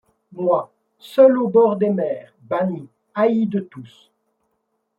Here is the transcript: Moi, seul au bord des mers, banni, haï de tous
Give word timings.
Moi, 0.31 0.73
seul 0.97 1.37
au 1.37 1.47
bord 1.47 1.75
des 1.75 1.91
mers, 1.91 2.33
banni, 2.47 2.89
haï 3.13 3.45
de 3.45 3.59
tous 3.59 4.11